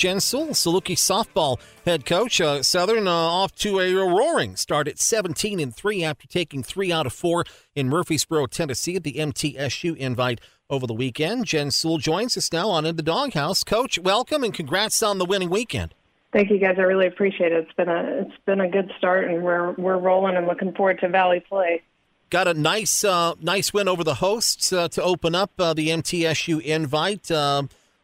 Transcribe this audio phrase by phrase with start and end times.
[0.00, 2.40] Jen Sewell, Saluki softball head coach.
[2.40, 6.90] Uh, Southern uh, off to a roaring start at 17 and 3 after taking three
[6.90, 10.40] out of four in Murfreesboro, Tennessee at the MTSU invite
[10.70, 11.44] over the weekend.
[11.44, 13.62] Jen Sewell joins us now on In the Doghouse.
[13.62, 15.94] Coach, welcome and congrats on the winning weekend.
[16.32, 16.76] Thank you, guys.
[16.78, 17.66] I really appreciate it.
[17.66, 20.98] It's been a it's been a good start, and we're we're rolling and looking forward
[21.00, 21.82] to Valley play.
[22.30, 25.88] Got a nice uh, nice win over the hosts uh, to open up uh, the
[25.88, 27.30] MTSU invite.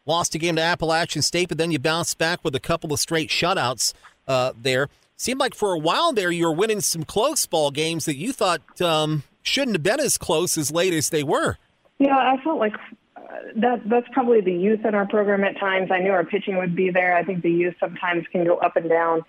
[0.06, 3.00] Lost a game to Appalachian State, but then you bounced back with a couple of
[3.00, 3.92] straight shutouts
[4.28, 4.88] uh, there.
[5.16, 8.32] Seemed like for a while there you were winning some close ball games that you
[8.32, 11.56] thought um, shouldn't have been as close as late as they were.
[11.98, 12.74] Yeah, I felt like
[13.56, 15.90] that that's probably the youth in our program at times.
[15.90, 17.16] I knew our pitching would be there.
[17.16, 19.22] I think the youth sometimes can go up and down.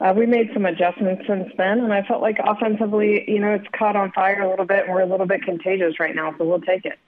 [0.00, 3.66] Uh, we made some adjustments since then, and I felt like offensively, you know, it's
[3.72, 6.44] caught on fire a little bit, and we're a little bit contagious right now, so
[6.44, 6.98] we'll take it.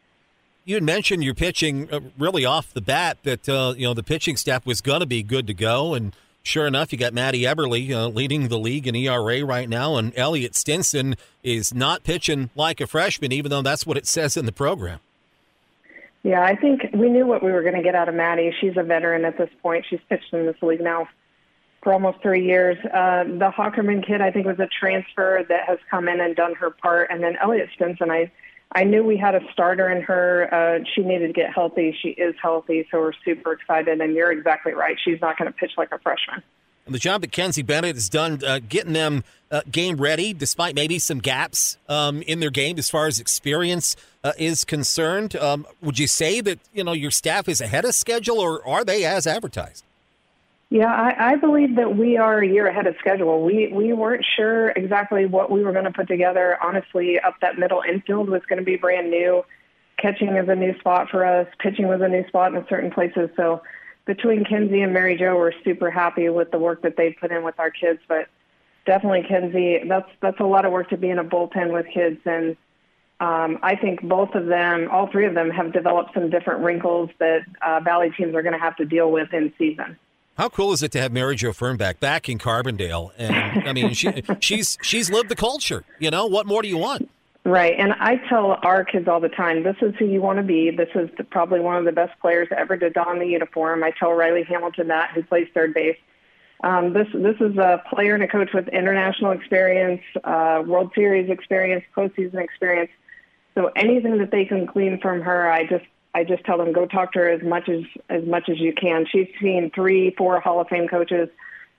[0.68, 4.02] You had mentioned your pitching uh, really off the bat that uh, you know the
[4.02, 7.44] pitching staff was going to be good to go, and sure enough, you got Maddie
[7.44, 12.50] Eberly uh, leading the league in ERA right now, and Elliot Stinson is not pitching
[12.54, 15.00] like a freshman, even though that's what it says in the program.
[16.22, 18.54] Yeah, I think we knew what we were going to get out of Maddie.
[18.60, 19.86] She's a veteran at this point.
[19.88, 21.08] She's pitched in this league now
[21.82, 22.76] for almost three years.
[22.84, 26.54] Uh, the Hockerman kid, I think, was a transfer that has come in and done
[26.56, 27.08] her part.
[27.10, 28.30] And then Elliot Stinson, I,
[28.72, 30.48] I knew we had a starter in her.
[30.52, 31.96] Uh, she needed to get healthy.
[32.02, 34.00] She is healthy, so we're super excited.
[34.00, 34.96] And you're exactly right.
[35.02, 36.42] She's not going to pitch like a freshman
[36.92, 40.98] the job that Kenzie Bennett has done uh, getting them uh, game ready, despite maybe
[40.98, 45.36] some gaps um, in their game as far as experience uh, is concerned.
[45.36, 48.84] Um, would you say that you know your staff is ahead of schedule, or are
[48.84, 49.84] they as advertised?
[50.70, 53.42] Yeah, I, I believe that we are a year ahead of schedule.
[53.42, 56.58] We we weren't sure exactly what we were going to put together.
[56.62, 59.44] Honestly, up that middle infield was going to be brand new.
[59.96, 61.48] Catching is a new spot for us.
[61.58, 63.30] Pitching was a new spot in certain places.
[63.34, 63.62] So
[64.04, 67.44] between Kenzie and Mary Jo, we're super happy with the work that they've put in
[67.44, 68.00] with our kids.
[68.06, 68.28] But
[68.84, 72.20] definitely, Kenzie, that's that's a lot of work to be in a bullpen with kids,
[72.26, 72.58] and
[73.20, 77.08] um, I think both of them, all three of them, have developed some different wrinkles
[77.18, 79.96] that uh, Valley teams are going to have to deal with in season.
[80.38, 83.10] How cool is it to have Mary Jo Fernback back in Carbondale?
[83.18, 85.84] And I mean, she, she's she's lived the culture.
[85.98, 87.10] You know, what more do you want?
[87.44, 87.74] Right.
[87.76, 90.70] And I tell our kids all the time, this is who you want to be.
[90.70, 93.82] This is the, probably one of the best players ever to don the uniform.
[93.82, 95.96] I tell Riley Hamilton that, who plays third base.
[96.62, 101.30] Um, this this is a player and a coach with international experience, uh, World Series
[101.30, 102.90] experience, postseason experience.
[103.56, 105.84] So anything that they can glean from her, I just
[106.18, 108.72] I just tell them go talk to her as much as as much as you
[108.72, 109.06] can.
[109.10, 111.28] She's seen three, four Hall of Fame coaches.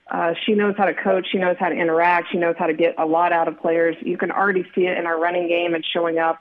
[0.09, 1.27] Uh, she knows how to coach.
[1.31, 2.31] She knows how to interact.
[2.31, 3.95] She knows how to get a lot out of players.
[4.01, 6.39] You can already see it in our running game and showing up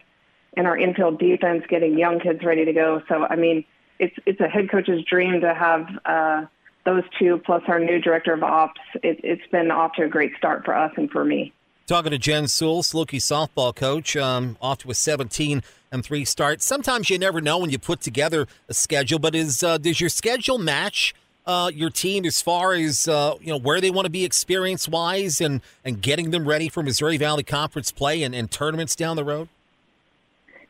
[0.56, 3.02] in our infield defense, getting young kids ready to go.
[3.08, 3.64] So, I mean,
[3.98, 6.46] it's it's a head coach's dream to have uh,
[6.84, 8.80] those two plus our new director of ops.
[9.02, 11.52] It, it's been off to a great start for us and for me.
[11.86, 16.64] Talking to Jen Sewell, Saluki softball coach, um, off to a 17 and three starts.
[16.64, 20.10] Sometimes you never know when you put together a schedule, but is uh, does your
[20.10, 21.14] schedule match?
[21.48, 24.86] uh, your team as far as uh, you know where they want to be experience
[24.86, 29.16] wise and and getting them ready for Missouri Valley Conference play and, and tournaments down
[29.16, 29.48] the road?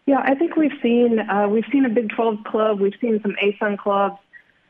[0.07, 3.35] Yeah, I think we've seen uh, we've seen a Big 12 club, we've seen some
[3.43, 4.19] ASUN clubs.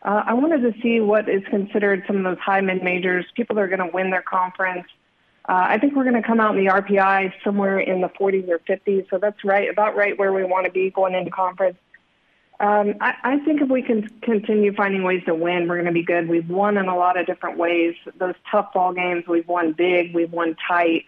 [0.03, 3.59] Uh, I wanted to see what is considered some of those high mid majors, people
[3.59, 4.89] are going to win their conference.
[5.49, 8.49] Uh, I think we're going to come out in the RPI somewhere in the 40s
[8.49, 11.79] or 50s, so that's right about right where we want to be going into conference.
[12.61, 15.93] Um, I, I think if we can continue finding ways to win, we're going to
[15.93, 16.29] be good.
[16.29, 17.95] We've won in a lot of different ways.
[18.19, 21.07] Those tough ball games, we've won big, we've won tight,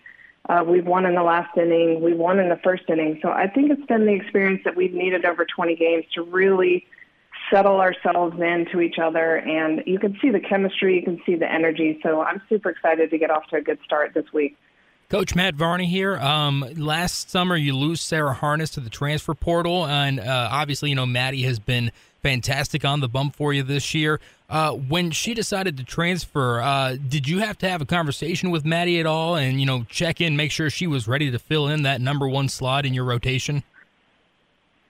[0.48, 3.18] uh, we've won in the last inning, we've won in the first inning.
[3.20, 6.86] So I think it's been the experience that we've needed over 20 games to really
[7.50, 9.36] settle ourselves into each other.
[9.36, 11.98] And you can see the chemistry, you can see the energy.
[12.02, 14.56] So I'm super excited to get off to a good start this week.
[15.10, 16.16] Coach Matt Varney here.
[16.18, 20.94] Um, last summer, you lose Sarah Harness to the transfer portal, and uh, obviously, you
[20.94, 21.90] know Maddie has been
[22.22, 24.20] fantastic on the bump for you this year.
[24.48, 28.64] Uh, when she decided to transfer, uh, did you have to have a conversation with
[28.64, 31.66] Maddie at all, and you know check in, make sure she was ready to fill
[31.66, 33.64] in that number one slot in your rotation?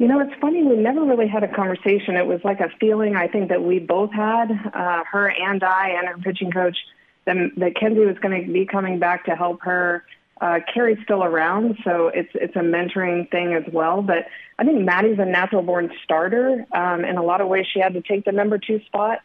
[0.01, 0.63] You know, it's funny.
[0.63, 2.17] We never really had a conversation.
[2.17, 5.91] It was like a feeling I think that we both had, uh, her and I,
[5.91, 6.79] and her pitching coach
[7.27, 10.07] then that Kenzie was going to be coming back to help her.
[10.41, 14.01] Uh, Carrie's still around, so it's it's a mentoring thing as well.
[14.01, 14.25] But
[14.59, 16.65] I think Maddie's a natural born starter.
[16.73, 19.19] Um, in a lot of ways, she had to take the number two spot.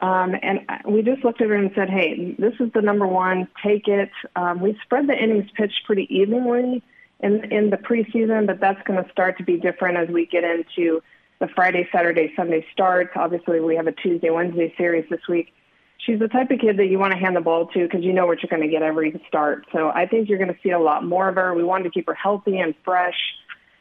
[0.00, 0.58] Um, and
[0.88, 4.10] we just looked at her and said, hey, this is the number one, take it.
[4.34, 6.82] Um, we spread the innings pitched pretty evenly
[7.20, 10.44] in, in the preseason, but that's going to start to be different as we get
[10.44, 11.02] into
[11.38, 13.10] the Friday, Saturday, Sunday starts.
[13.14, 15.52] Obviously, we have a Tuesday, Wednesday series this week.
[15.98, 18.12] she's the type of kid that you want to hand the ball to because you
[18.12, 19.66] know what you're going to get every start.
[19.72, 21.54] So I think you're going to see a lot more of her.
[21.54, 23.18] We wanted to keep her healthy and fresh.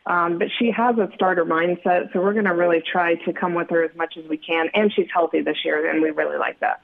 [0.07, 3.55] Um, but she has a starter mindset, so we're going to really try to come
[3.55, 4.67] with her as much as we can.
[4.75, 6.83] And she's healthy this year, and we really like that.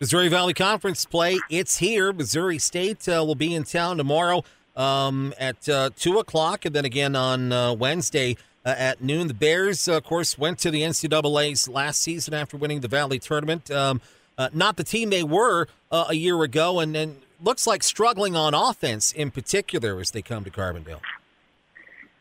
[0.00, 2.12] Missouri Valley Conference play, it's here.
[2.12, 4.42] Missouri State uh, will be in town tomorrow
[4.76, 9.28] um, at uh, 2 o'clock, and then again on uh, Wednesday uh, at noon.
[9.28, 13.70] The Bears, of course, went to the NCAA's last season after winning the Valley tournament.
[13.70, 14.00] Um,
[14.38, 18.36] uh, not the team they were uh, a year ago, and, and looks like struggling
[18.36, 21.00] on offense in particular as they come to Carbondale.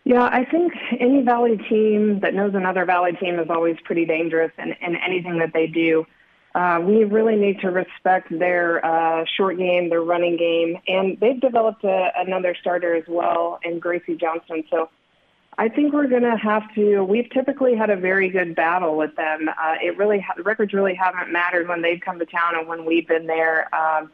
[0.06, 4.52] Yeah, I think any Valley team that knows another Valley team is always pretty dangerous
[4.58, 6.06] in, in anything that they do.
[6.56, 11.40] Uh, we really need to respect their uh, short game, their running game, and they've
[11.40, 14.64] developed a, another starter as well in Gracie Johnson.
[14.70, 14.90] So
[15.60, 17.04] I think we're going to have to.
[17.04, 19.50] We've typically had a very good battle with them.
[19.50, 22.86] Uh, it really, the records really haven't mattered when they've come to town and when
[22.86, 23.74] we've been there.
[23.76, 24.10] Um,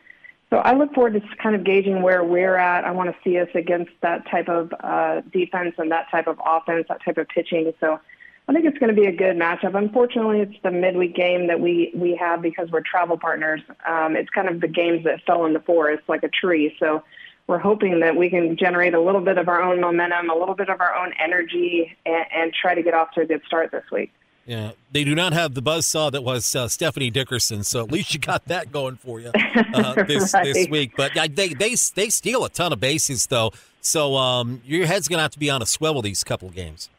[0.50, 2.84] so I look forward to kind of gauging where we're at.
[2.84, 6.40] I want to see us against that type of uh, defense and that type of
[6.46, 7.74] offense, that type of pitching.
[7.80, 8.00] So
[8.48, 9.76] I think it's going to be a good matchup.
[9.76, 13.62] Unfortunately, it's the midweek game that we we have because we're travel partners.
[13.88, 16.76] Um, it's kind of the games that fell in the forest like a tree.
[16.80, 17.04] So
[17.48, 20.56] we're hoping that we can generate a little bit of our own momentum, a little
[20.56, 23.72] bit of our own energy, and, and try to get off to a good start
[23.72, 24.12] this week.
[24.46, 27.92] Yeah, they do not have the buzz saw that was uh, Stephanie Dickerson, so at
[27.92, 29.32] least you got that going for you
[29.74, 30.54] uh, this right.
[30.54, 30.92] this week.
[30.96, 35.08] But uh, they they they steal a ton of bases though, so um, your head's
[35.08, 36.90] going to have to be on a swivel these couple of games.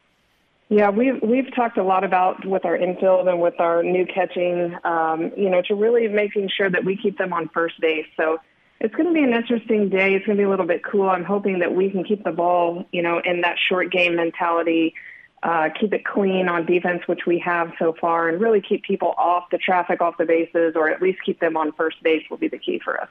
[0.68, 4.76] Yeah, we've we've talked a lot about with our infield and with our new catching,
[4.84, 8.06] um, you know, to really making sure that we keep them on first base.
[8.16, 8.38] So
[8.80, 10.14] it's going to be an interesting day.
[10.14, 11.08] It's going to be a little bit cool.
[11.08, 14.94] I'm hoping that we can keep the ball, you know, in that short game mentality
[15.42, 19.14] uh, keep it clean on defense, which we have so far, and really keep people
[19.16, 22.36] off the traffic, off the bases, or at least keep them on first base will
[22.36, 23.08] be the key for us.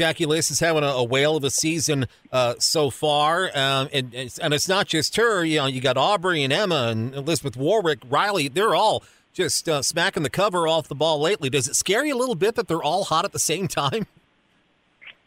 [0.00, 4.14] Jackie Liss is having a, a whale of a season uh, so far, um, and,
[4.14, 5.44] and it's not just her.
[5.44, 8.48] You know, you got Aubrey and Emma and Elizabeth Warwick, Riley.
[8.48, 9.04] They're all
[9.34, 11.50] just uh, smacking the cover off the ball lately.
[11.50, 14.06] Does it scare you a little bit that they're all hot at the same time?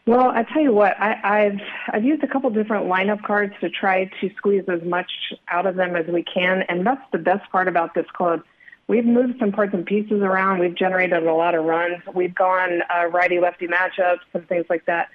[0.06, 3.70] Well, I tell you what, I, I've I've used a couple different lineup cards to
[3.70, 5.10] try to squeeze as much
[5.48, 8.42] out of them as we can, and that's the best part about this club.
[8.86, 10.58] We've moved some parts and pieces around.
[10.58, 12.02] We've generated a lot of runs.
[12.14, 15.08] We've gone uh, righty-lefty matchups and things like that.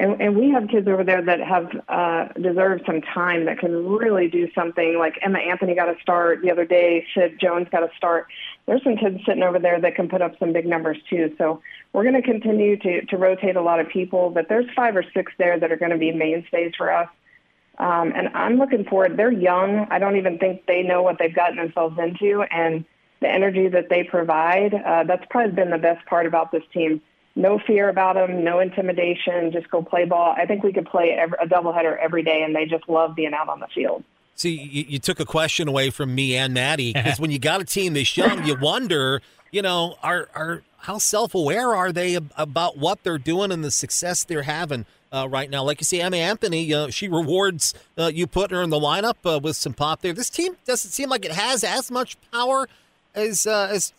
[0.00, 3.84] And, and we have kids over there that have uh, deserved some time that can
[3.88, 4.96] really do something.
[4.96, 7.04] Like Emma Anthony got a start the other day.
[7.12, 8.28] Sid Jones got a start.
[8.66, 11.34] There's some kids sitting over there that can put up some big numbers too.
[11.36, 11.60] So
[11.92, 15.04] we're going to continue to to rotate a lot of people, but there's five or
[15.12, 17.08] six there that are going to be mainstays for us.
[17.78, 19.16] Um, and I'm looking forward.
[19.16, 19.88] They're young.
[19.90, 22.84] I don't even think they know what they've gotten themselves into, and
[23.20, 24.74] the energy that they provide.
[24.74, 27.00] Uh, that's probably been the best part about this team
[27.38, 30.34] no fear about them, no intimidation, just go play ball.
[30.36, 33.32] I think we could play every, a doubleheader every day, and they just love being
[33.32, 34.02] out on the field.
[34.34, 37.60] See, you, you took a question away from me and Maddie because when you got
[37.60, 39.22] a team this young, you wonder,
[39.52, 43.70] you know, are are how self aware are they about what they're doing and the
[43.70, 45.62] success they're having uh, right now?
[45.62, 49.14] Like you see, Emma Anthony, uh, she rewards uh, you putting her in the lineup
[49.24, 50.12] uh, with some pop there.
[50.12, 52.68] This team doesn't seem like it has as much power
[53.18, 53.92] as uh, as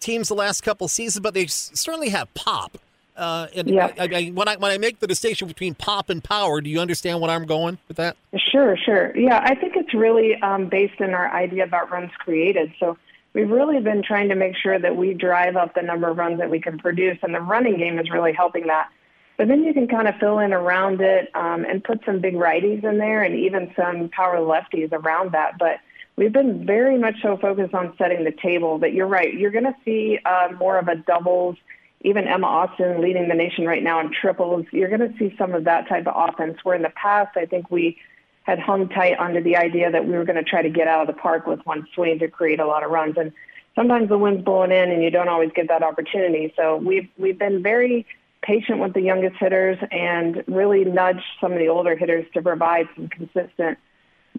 [0.00, 2.78] teams the last couple seasons, but they certainly have pop.
[3.16, 3.90] Uh, and yeah.
[3.98, 6.80] I, I, when I when I make the distinction between pop and power, do you
[6.80, 8.16] understand what I'm going with that?
[8.36, 9.16] Sure, sure.
[9.16, 12.72] Yeah, I think it's really um, based in our idea about runs created.
[12.78, 12.96] So
[13.32, 16.38] we've really been trying to make sure that we drive up the number of runs
[16.38, 18.88] that we can produce, and the running game is really helping that.
[19.36, 22.34] But then you can kind of fill in around it um, and put some big
[22.34, 25.58] righties in there, and even some power lefties around that.
[25.58, 25.80] But
[26.18, 29.32] we've been very much so focused on setting the table that you're right.
[29.32, 31.56] You're going to see uh, more of a doubles,
[32.00, 34.66] even Emma Austin leading the nation right now in triples.
[34.72, 37.46] You're going to see some of that type of offense where in the past, I
[37.46, 37.98] think we
[38.42, 41.02] had hung tight onto the idea that we were going to try to get out
[41.02, 43.16] of the park with one swing to create a lot of runs.
[43.16, 43.32] And
[43.76, 46.52] sometimes the wind's blowing in and you don't always get that opportunity.
[46.56, 48.06] So we've, we've been very
[48.42, 52.88] patient with the youngest hitters and really nudged some of the older hitters to provide
[52.96, 53.78] some consistent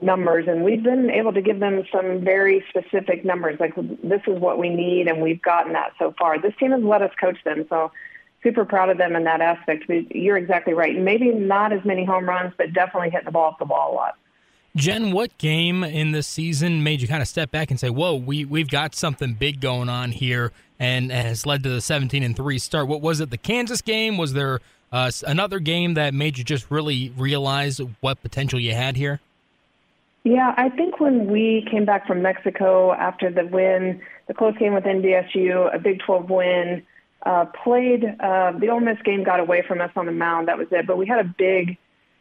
[0.01, 4.39] numbers and we've been able to give them some very specific numbers like this is
[4.39, 6.41] what we need and we've gotten that so far.
[6.41, 7.91] This team has let us coach them so
[8.41, 9.85] super proud of them in that aspect.
[9.87, 10.97] But you're exactly right.
[10.97, 13.95] Maybe not as many home runs but definitely hitting the ball off the ball a
[13.95, 14.17] lot.
[14.75, 18.15] Jen what game in this season made you kind of step back and say whoa
[18.15, 22.35] we, we've got something big going on here and has led to the 17 and
[22.35, 22.87] 3 start?
[22.87, 24.17] What was it the kansas game?
[24.17, 24.59] Was there
[24.91, 29.19] uh, another game that made you just really realize what potential you had here
[30.23, 34.73] yeah, I think when we came back from Mexico after the win, the close game
[34.73, 36.83] with NDSU, a Big 12 win,
[37.25, 38.03] uh, played.
[38.19, 40.47] Uh, the Ole Miss game got away from us on the mound.
[40.47, 40.85] That was it.
[40.87, 41.77] But we had a big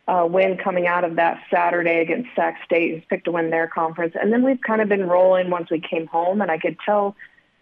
[0.07, 3.67] uh, win coming out of that Saturday against Sac State, who's picked to win their
[3.67, 4.15] conference.
[4.21, 7.17] And then we've kind of been rolling once we came home, and I could tell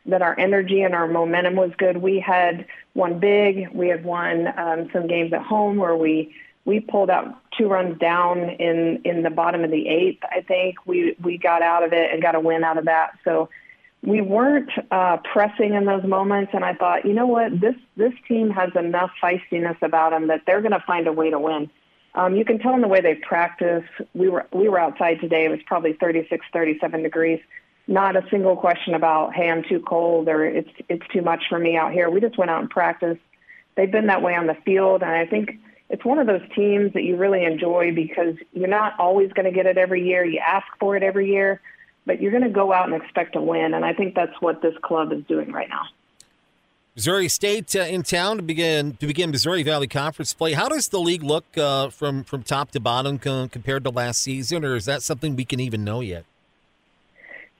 [0.07, 1.97] that our energy and our momentum was good.
[1.97, 3.69] We had won big.
[3.73, 6.33] We had won um, some games at home where we
[6.67, 10.23] we pulled out two runs down in in the bottom of the eighth.
[10.31, 13.13] I think we we got out of it and got a win out of that.
[13.25, 13.49] So
[14.03, 18.13] we weren't uh, pressing in those moments, and I thought, you know what, this this
[18.29, 21.71] team has enough feistiness about them that they're going to find a way to win.
[22.15, 23.85] Um, you can tell in the way they practice.
[24.13, 25.45] We were we were outside today.
[25.45, 27.41] It was probably 36, 37 degrees.
[27.89, 31.59] Not a single question about, hey, I'm too cold or it's it's too much for
[31.59, 32.11] me out here.
[32.11, 33.21] We just went out and practiced.
[33.77, 36.93] They've been that way on the field, and I think it's one of those teams
[36.95, 40.25] that you really enjoy because you're not always going to get it every year.
[40.25, 41.61] You ask for it every year,
[42.05, 44.62] but you're going to go out and expect to win, and I think that's what
[44.62, 45.83] this club is doing right now.
[46.97, 50.55] Missouri State uh, in town to begin to begin Missouri Valley Conference play.
[50.55, 54.23] How does the league look uh, from from top to bottom co- compared to last
[54.23, 56.25] season, or is that something we can even know yet?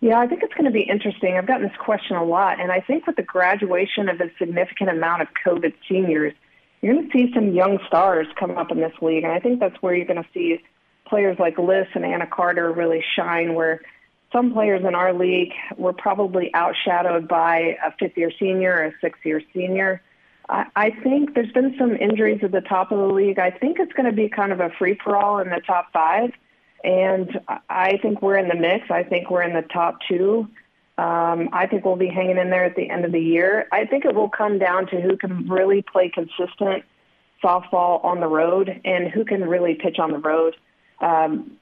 [0.01, 1.37] Yeah, I think it's going to be interesting.
[1.37, 4.89] I've gotten this question a lot, and I think with the graduation of a significant
[4.89, 6.33] amount of COVID seniors,
[6.87, 9.59] you're going to see some young stars come up in this league, and I think
[9.59, 10.63] that's where you're going to see
[11.09, 13.55] players like Liz and Anna Carter really shine.
[13.55, 13.81] Where
[14.33, 18.93] some players in our league were probably outshadowed by a fifth year senior or a
[19.01, 20.01] sixth year senior.
[20.49, 23.41] I, I think there's been some injuries at the top of the league.
[23.41, 25.93] I think it's going to be kind of a free for all in the top
[25.93, 26.31] five.
[26.85, 28.93] And I think we're in the mix.
[28.93, 30.49] I think we're in the top two.
[30.99, 33.69] Um, I think we'll be hanging in there at the end of the year.
[33.71, 36.85] I think it will come down to who can really play consistent
[37.43, 40.57] softball on the road and who can really pitch on the road.
[41.01, 41.59] Um,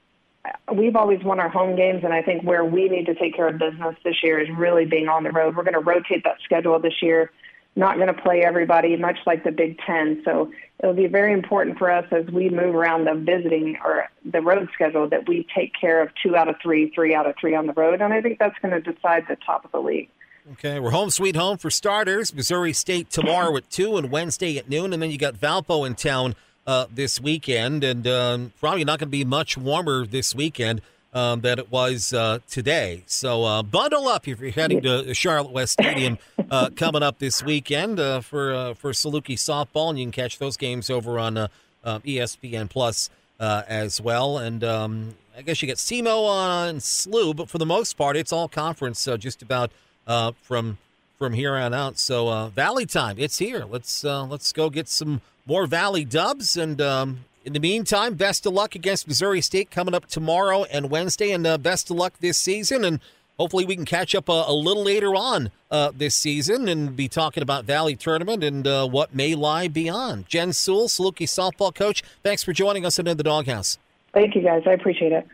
[0.73, 3.47] we've always won our home games, and I think where we need to take care
[3.47, 5.55] of business this year is really being on the road.
[5.55, 7.31] We're going to rotate that schedule this year.
[7.75, 10.21] Not going to play everybody, much like the Big Ten.
[10.23, 14.41] So it'll be very important for us as we move around the visiting or the
[14.41, 17.53] road schedule that we take care of two out of three, three out of three
[17.53, 20.09] on the road, and I think that's going to decide the top of the league.
[20.53, 22.33] Okay, we're home sweet home for starters.
[22.33, 25.95] Missouri State tomorrow at two and Wednesday at noon, and then you got Valpo in
[25.95, 26.35] town
[26.67, 30.81] uh, this weekend, and um, probably not going to be much warmer this weekend
[31.15, 33.01] um, than it was uh, today.
[33.07, 36.19] So uh, bundle up if you're heading to Charlotte West Stadium
[36.51, 40.37] uh, coming up this weekend uh, for uh, for Saluki softball, and you can catch
[40.37, 41.47] those games over on uh,
[41.85, 44.37] ESPN Plus as well.
[44.37, 48.33] And um, I guess you get SEMO on SLU, but for the most part, it's
[48.33, 49.71] all conference so just about
[50.41, 50.77] from
[51.17, 51.97] from here on out.
[51.97, 53.63] So Valley time, it's here.
[53.63, 56.57] Let's let's go get some more Valley dubs.
[56.57, 60.89] And um, in the meantime, best of luck against Missouri State coming up tomorrow and
[60.89, 61.31] Wednesday.
[61.31, 62.83] And uh, best of luck this season.
[62.83, 62.99] And
[63.37, 67.07] hopefully we can catch up a, a little later on uh, this season and be
[67.07, 70.27] talking about Valley Tournament and uh, what may lie beyond.
[70.27, 73.77] Jen Sewell, Saluki softball coach, thanks for joining us in the doghouse.
[74.13, 74.63] Thank you, guys.
[74.65, 75.27] I appreciate it.